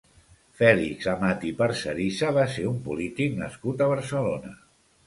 Fèlix 0.61 1.05
Amat 1.11 1.45
i 1.51 1.53
Parcerisa 1.61 2.33
va 2.41 2.49
ser 2.57 2.67
un 2.73 2.83
polític 2.89 3.39
nascut 3.45 3.87
a 3.89 3.93
Barcelona. 3.95 4.61